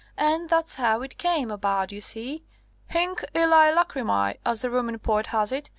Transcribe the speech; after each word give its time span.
And 0.17 0.33
and 0.41 0.49
that's 0.49 0.73
how 0.73 1.03
it 1.03 1.19
came 1.19 1.51
about, 1.51 1.91
you 1.91 2.01
see; 2.01 2.43
hinc 2.87 3.23
illæ 3.35 3.71
lachrymæ, 3.75 4.39
as 4.43 4.63
the 4.63 4.71
Roman 4.71 4.97
poet 4.97 5.27
has 5.27 5.51
it. 5.51 5.69